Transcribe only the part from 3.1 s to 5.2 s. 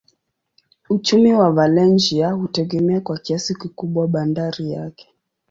kiasi kikubwa bandari yake.